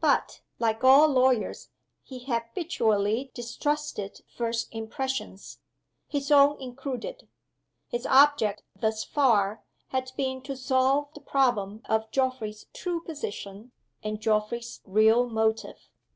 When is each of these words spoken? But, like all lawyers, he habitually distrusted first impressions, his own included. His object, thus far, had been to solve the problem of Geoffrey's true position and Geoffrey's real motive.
But, 0.00 0.40
like 0.60 0.84
all 0.84 1.08
lawyers, 1.08 1.70
he 2.04 2.20
habitually 2.26 3.32
distrusted 3.34 4.22
first 4.36 4.68
impressions, 4.70 5.58
his 6.06 6.30
own 6.30 6.62
included. 6.62 7.26
His 7.88 8.06
object, 8.06 8.62
thus 8.76 9.02
far, 9.02 9.64
had 9.88 10.12
been 10.16 10.42
to 10.42 10.56
solve 10.56 11.12
the 11.14 11.20
problem 11.20 11.82
of 11.86 12.08
Geoffrey's 12.12 12.66
true 12.72 13.00
position 13.00 13.72
and 14.00 14.20
Geoffrey's 14.20 14.80
real 14.84 15.28
motive. 15.28 15.88